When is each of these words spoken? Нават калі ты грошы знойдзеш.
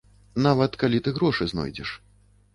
Нават 0.45 0.77
калі 0.85 1.03
ты 1.09 1.13
грошы 1.19 1.49
знойдзеш. 1.53 1.95